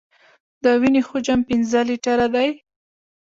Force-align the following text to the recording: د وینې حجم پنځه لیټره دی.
د 0.63 0.65
وینې 0.81 1.01
حجم 1.07 1.39
پنځه 1.49 1.79
لیټره 1.89 2.27
دی. 2.35 2.49